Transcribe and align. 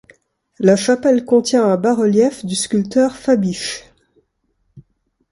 La 0.57 0.75
chapelle 0.75 1.25
contient 1.25 1.63
un 1.63 1.77
bas-relief 1.77 2.43
du 2.43 2.55
sculpteur 2.55 3.15
Fabisch. 3.15 3.83